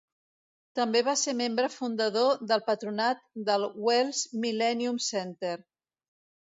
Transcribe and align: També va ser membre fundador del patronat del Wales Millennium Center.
També 0.79 1.01
va 1.07 1.13
ser 1.23 1.35
membre 1.41 1.69
fundador 1.75 2.41
del 2.53 2.65
patronat 2.71 3.23
del 3.51 3.69
Wales 3.89 4.27
Millennium 4.47 5.03
Center. 5.13 5.59